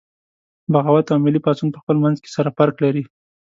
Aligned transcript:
بغاوت 0.73 1.05
او 1.11 1.17
ملي 1.25 1.39
پاڅون 1.45 1.69
پخپل 1.75 1.97
منځ 2.03 2.17
کې 2.23 2.29
سره 2.35 2.53
فرق 2.57 2.75
لري 2.83 3.03